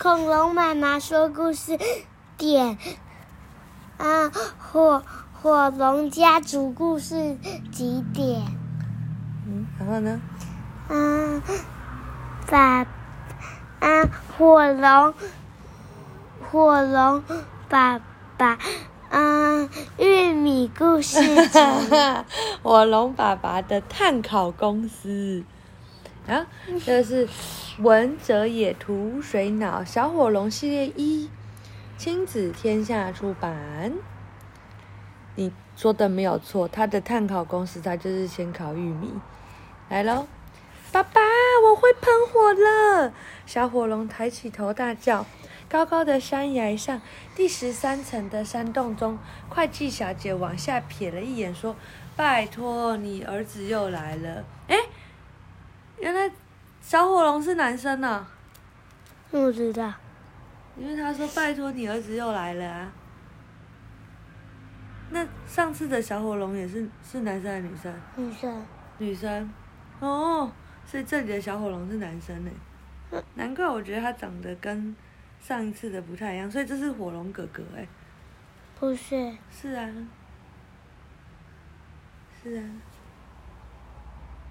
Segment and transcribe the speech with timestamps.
[0.00, 1.76] 恐龙妈妈说故事
[2.36, 2.78] 点，
[3.96, 7.36] 啊，火火龙家族故事
[7.72, 8.42] 几点？
[9.44, 10.20] 嗯，然后呢？
[10.88, 11.42] 嗯，
[12.46, 12.86] 把，
[13.80, 15.14] 啊，火龙，
[16.48, 17.24] 火龙
[17.68, 18.00] 爸
[18.36, 18.56] 爸，
[19.10, 19.68] 嗯，
[19.98, 21.58] 玉米故事集，
[22.62, 25.44] 火龙爸爸的碳烤公司。
[26.28, 26.46] 啊，
[26.84, 27.26] 这是
[27.78, 31.30] 文哲也图水脑小火龙系列一，
[31.96, 33.94] 亲子天下出版。
[35.34, 39.14] 你说的没有错，他的碳烤公司，他就是先烤玉米。
[39.88, 40.26] 来喽，
[40.92, 41.20] 爸爸，
[41.64, 43.14] 我会喷火了！
[43.46, 45.24] 小火龙抬起头大叫。
[45.70, 47.00] 高高的山崖上，
[47.34, 51.74] 第十三层的山洞中，会计小姐往下瞥了一眼，说
[52.16, 54.76] ：“拜托，你儿子又来了。”哎。
[56.08, 56.30] 原来
[56.80, 58.26] 小火龙是男生呢？
[59.30, 59.92] 不知道。
[60.74, 62.90] 因为他说：“拜托你儿子又来了啊。”
[65.12, 67.94] 那上次的小火龙也是是男生还是女生？
[68.16, 68.66] 女生。
[68.96, 69.52] 女生。
[70.00, 70.50] 哦，
[70.86, 72.50] 所以这里的小火龙是男生呢。
[73.34, 74.96] 难怪我觉得他长得跟
[75.42, 77.86] 上一次的不太一样，所以这是火龙哥哥哎。
[78.80, 79.36] 不是。
[79.50, 79.86] 是啊。
[82.42, 82.64] 是啊。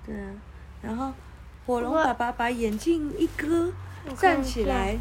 [0.06, 0.30] 对啊，
[0.84, 1.12] 然后。
[1.68, 3.70] 火龙爸爸把眼镜一割，
[4.18, 4.98] 站起来，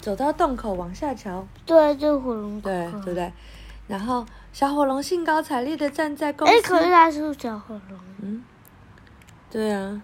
[0.00, 1.46] 走到洞口往下瞧。
[1.64, 2.60] 对，就火龙。
[2.60, 3.32] 对，对不对？
[3.86, 6.52] 然后小火龙兴高采烈的站在公司。
[6.52, 7.98] 哎，可是他是小火龙。
[8.20, 8.42] 嗯。
[9.48, 10.02] 对啊。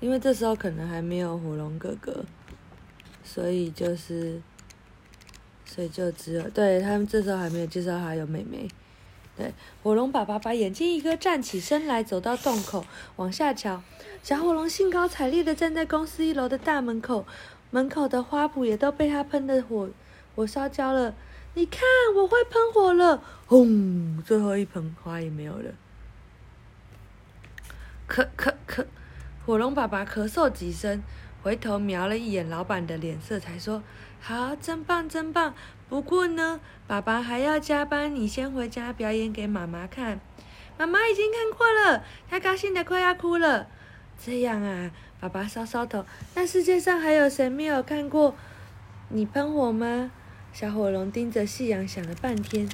[0.00, 2.22] 因为这时候可能还没有火龙哥哥，
[3.22, 4.42] 所以就是，
[5.64, 8.68] 所以就只有对他们这时候还没有介绍他有妹妹。
[9.36, 12.84] 对，火龙爸爸把眼睛一割，站起身来，走到洞口，
[13.16, 13.82] 往下瞧。
[14.22, 17.26] 小火龙兴高采烈地站在公司一楼的大门口，
[17.70, 19.90] 门口的花圃也都被他喷的火
[20.36, 21.14] 火烧焦了。
[21.54, 21.80] 你看，
[22.16, 23.22] 我会喷火了！
[23.46, 25.72] 轰，最后一盆花也没有了。
[28.08, 28.84] 咳咳咳，
[29.44, 31.02] 火龙爸爸咳嗽几声，
[31.44, 33.82] 回头瞄了一眼老板的脸色，才说
[34.18, 35.54] ：“好，真棒，真棒。”
[35.90, 40.18] 不过呢，爸爸还要加班，你先回家表演给妈妈看。
[40.78, 43.66] 妈妈已经看过了，她高兴得快要哭了。
[44.18, 44.90] 这样啊，
[45.20, 46.06] 爸爸搔搔头。
[46.34, 48.34] 那世界上还有谁没有看过
[49.10, 50.10] 你喷火吗？
[50.54, 52.66] 小火龙盯着夕阳想了半天，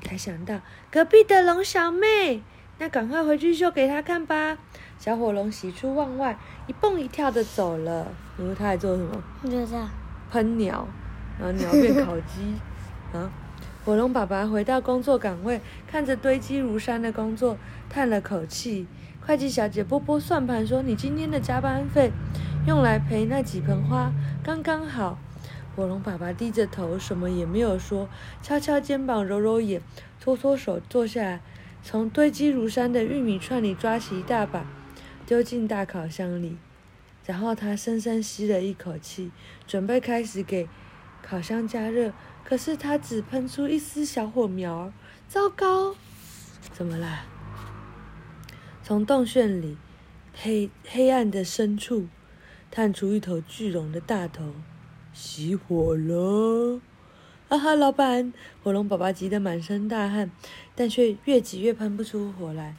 [0.00, 2.42] 才想到隔壁的龙小妹。
[2.78, 4.58] 那赶快回去秀给他看吧。
[4.98, 6.36] 小火龙喜出望外，
[6.66, 8.06] 一蹦一跳的走了。
[8.38, 9.22] 然后他还做什么？
[9.42, 9.88] 不知道。
[10.30, 10.86] 喷鸟。
[11.38, 12.54] 然后鸟变烤鸡，
[13.12, 13.30] 啊！
[13.84, 17.58] 火龙爸爸回到工作岗位，看着堆积如山的工作，
[17.90, 18.86] 叹了口气。
[19.26, 22.12] 会计小姐拨拨算盘说：“你今天的加班费，
[22.66, 25.18] 用来赔那几盆花，刚刚好。”
[25.74, 28.08] 火龙爸爸低着头，什么也没有说，
[28.40, 29.80] 敲敲肩膀，揉揉眼，
[30.20, 31.40] 搓搓手，坐下来，
[31.86, 34.66] 从堆积如山的玉米串里抓起一大把，
[35.26, 36.56] 丢进大烤箱里，
[37.26, 39.30] 然后他深深吸了一口气，
[39.66, 40.66] 准备开始给。
[41.22, 42.12] 烤箱加热，
[42.44, 44.92] 可是它只喷出一丝小火苗，
[45.26, 45.94] 糟糕！
[46.70, 47.24] 怎么啦？
[48.82, 49.78] 从洞穴里
[50.34, 52.08] 黑黑暗的深处
[52.70, 54.54] 探出一头巨龙的大头，
[55.14, 56.80] 熄火了！
[57.48, 58.32] 啊哈，老板！
[58.62, 60.30] 火龙爸爸急得满身大汗，
[60.74, 62.74] 但却越挤越喷不出火来。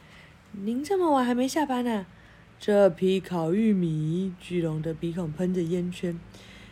[0.51, 2.05] 您这么晚还没下班呢、
[2.59, 6.19] 这批烤玉米，巨龙的鼻孔喷着烟圈。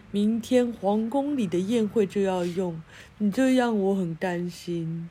[0.10, 2.82] 明天皇宫里的宴会就要用，
[3.20, 5.10] 你这样我很担心。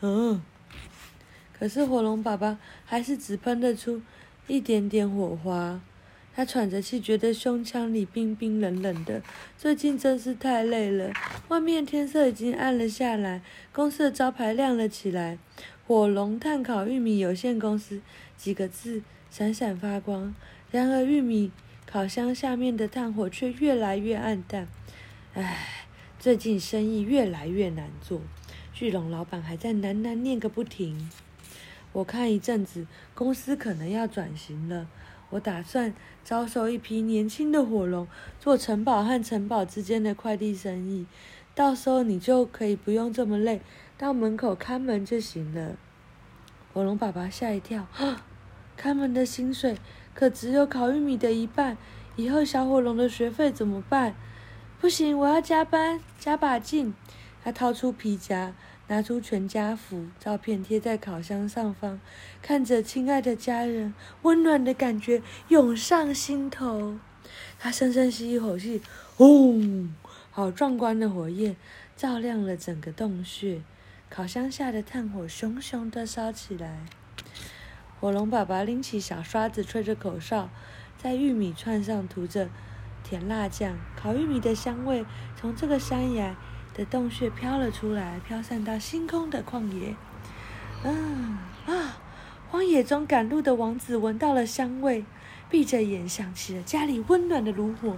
[0.00, 0.42] 嗯、
[1.58, 4.02] 可是火龙爸爸还是只喷得出
[4.46, 5.80] 一点点火花。
[6.34, 9.22] 他喘着气，觉得胸腔里冰冰冷冷的。
[9.56, 11.12] 最近真是太累了。
[11.48, 15.38] 外面天色已经暗了下来，公司的招牌亮了起来
[15.86, 18.00] ，“火龙炭烤玉米有限公司”
[18.36, 20.34] 几个字闪闪发光。
[20.70, 21.50] 然而玉米。
[21.84, 24.66] 烤箱下面的炭火却越来越暗淡，
[25.34, 25.86] 唉，
[26.18, 28.22] 最近生意越来越难做，
[28.72, 31.10] 巨龙老板还在喃喃念个不停。
[31.92, 34.88] 我看一阵子公司可能要转型了，
[35.32, 38.06] 我打算招收一批年轻的火龙
[38.38, 41.06] 做城堡和城堡之间的快递生意，
[41.54, 43.62] 到时候你就可以不用这么累，
[43.96, 45.76] 到门口看门就行了。
[46.74, 47.86] 火龙爸爸吓一跳，
[48.76, 49.76] 看门的薪水。
[50.14, 51.78] 可只有烤玉米的一半，
[52.16, 54.14] 以后小火龙的学费怎么办？
[54.78, 56.92] 不行，我要加班，加把劲。
[57.42, 58.52] 他掏出皮夹，
[58.92, 61.98] 拿出全家福照片贴在烤箱上方，
[62.42, 66.98] 看着亲爱的家人，温暖的感觉涌上心头。
[67.58, 68.82] 他深深吸一口气，
[69.16, 69.94] 轰！
[70.30, 71.56] 好壮观的火焰
[71.96, 73.62] 照亮了整个洞穴，
[74.10, 76.80] 烤箱下的炭火熊熊的烧起来。
[77.98, 80.50] 火龙爸爸拎起小刷子，吹着口哨，
[80.98, 82.50] 在玉米串上涂着
[83.02, 83.74] 甜辣酱。
[83.96, 86.36] 烤玉米的香味从这个山崖
[86.74, 89.94] 的洞穴飘了出来，飘散到星空的旷野。
[90.84, 91.98] 嗯啊！
[92.50, 95.04] 荒野中赶路的王子闻到了香味，
[95.48, 97.96] 闭着眼想起了家里温暖的炉火。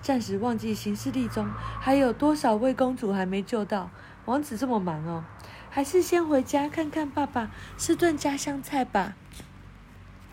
[0.00, 1.50] 暂时忘记行事历中
[1.80, 3.90] 还有多少位公主还没救到。
[4.26, 5.24] 王子这么忙哦，
[5.70, 9.16] 还是先回家看看爸爸，吃顿家乡菜吧。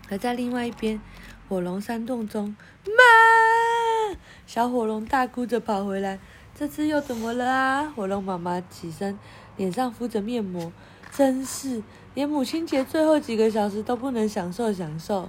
[0.08, 1.00] 而在另外一边，
[1.48, 2.54] 火龙山洞中，
[2.84, 4.16] 妈！
[4.46, 6.20] 小火龙大哭着跑回来，
[6.58, 7.92] 这次又怎么了啊？
[7.94, 9.18] 火龙妈妈起身，
[9.56, 10.72] 脸上敷着面膜，
[11.12, 11.82] 真是
[12.14, 15.28] 连母亲节最后几个小时都不能享受享受。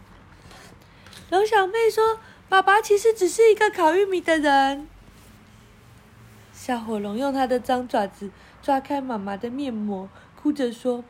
[1.29, 2.19] 龙小妹说。
[2.49, 4.87] 爸爸其实只是一个烤玉米的人。
[6.53, 8.31] 小火龙用它的脏爪子
[8.61, 10.07] 抓开妈妈的面膜，
[10.41, 11.03] 哭着说：“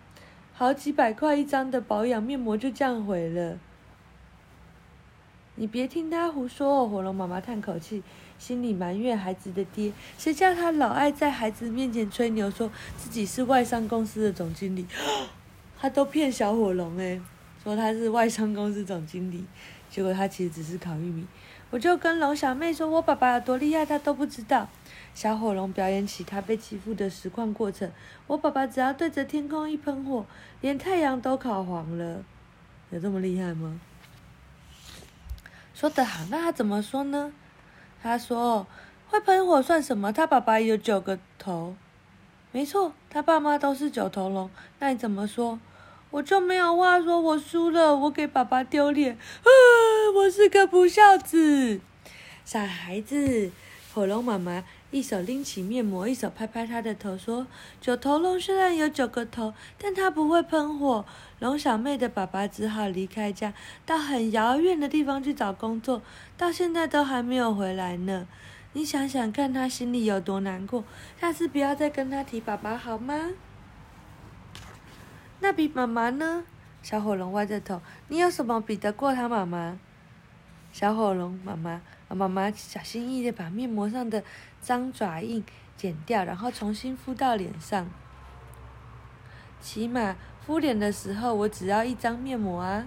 [0.52, 3.60] 好几百块一张的保养面膜就这样毁了。”
[5.60, 6.88] 你别听他胡说哦！
[6.88, 8.04] 火龙妈妈叹口气，
[8.38, 14.86] 心里埋怨孩子的爹，谁叫他老爱在孩子面前吹牛，说自己是外商公司的总经理。
[15.80, 17.20] 他都骗小火龙诶，
[17.64, 19.44] 说他是外商公司总经理。
[19.90, 21.26] 结果他其实只是烤玉米，
[21.72, 24.70] 我就跟龙小妹说，我爸爸有多厉害，他都不知道。
[25.16, 27.92] 小火龙表演起他被欺负的实况过程，
[28.28, 30.24] 我爸爸只要对着天空一喷火，
[30.62, 32.24] 连太阳都烤黄了，
[32.92, 33.80] 有这么厉害吗？
[35.80, 37.32] 说得好，那他怎么说呢？
[38.02, 38.66] 他说
[39.10, 40.12] 会喷火算什么？
[40.12, 41.76] 他爸爸有九个头，
[42.52, 44.50] 没错，他爸妈都是九头龙。
[44.80, 45.60] 那你怎么说？
[46.10, 49.50] 我就没有话说，我输了，我给爸爸丢脸，啊，
[50.16, 51.80] 我是个不孝子，
[52.44, 53.52] 傻孩子。
[53.98, 57.48] 火龙妈妈一手拎起面膜，一手拍拍他的头，说
[57.82, 61.04] ：“九头龙虽然有九个头，但它不会喷火。”
[61.42, 63.56] 龙小妹的爸爸只好离开家，
[63.88, 66.04] 到很遥远的地方去找工作，
[66.38, 68.28] 到现在都还没有回来呢。
[68.74, 70.84] 你想想看，他心里有多难过。
[71.20, 73.32] 下次不要再跟他提爸爸好吗？
[75.40, 76.44] 那比妈妈呢？
[76.84, 79.80] 小火龙歪着头，你有什么比得过他妈妈？
[80.72, 81.82] 小火龙妈妈，
[82.16, 84.24] 妈妈小心翼翼地把面膜上的
[84.62, 85.44] 脏爪印
[85.76, 87.88] 剪掉，然后重新敷到脸上。
[89.60, 90.16] 起码
[90.46, 92.86] 敷脸的时候，我只要一张面膜啊。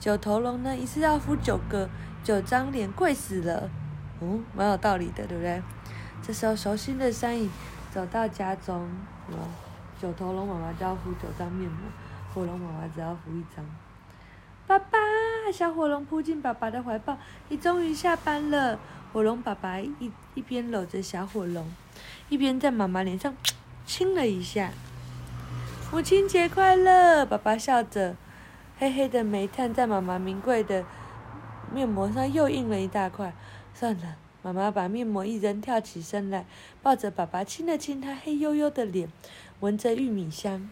[0.00, 1.88] 九头龙呢，一次要敷九个
[2.24, 3.70] 九张脸，贵死了。
[4.20, 5.62] 嗯，蛮有道理的，对不对？
[6.22, 7.50] 这时候，熟悉的山影
[7.92, 8.88] 走到家中，
[10.00, 11.78] 九头龙妈妈就要敷九张面膜，
[12.34, 13.64] 火龙妈妈只要敷一张。
[14.66, 14.98] 爸爸，
[15.52, 17.18] 小火龙扑进爸爸的怀抱，
[17.48, 18.78] 你终于下班了。
[19.12, 21.70] 火龙爸爸一一边搂着小火龙，
[22.30, 23.36] 一边在妈妈脸上
[23.84, 24.72] 亲了一下。
[25.92, 27.26] 母亲节快乐！
[27.26, 28.16] 爸爸笑着，
[28.78, 30.84] 黑黑的煤炭在妈妈名贵的
[31.70, 33.34] 面膜上又印了一大块。
[33.74, 34.16] 算了。
[34.44, 36.46] 妈妈把面膜一扔，跳起身来，
[36.82, 39.08] 抱着爸爸亲了亲他黑黝黝的脸，
[39.60, 40.68] 闻着玉米香，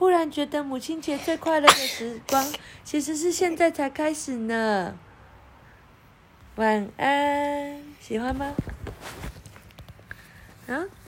[0.00, 2.42] 忽然觉得母亲节最快乐的时光，
[2.82, 4.96] 其实是现在才开始呢。
[6.56, 8.54] 晚安，喜欢吗？
[10.68, 10.88] 啊？